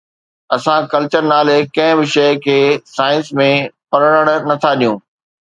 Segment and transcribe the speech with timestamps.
[0.55, 2.57] اسان ڪلچر نالي ڪنهن به شيءِ کي
[2.95, 3.49] سائنس ۾
[3.91, 4.97] پرڻڻ نٿا ڏيون.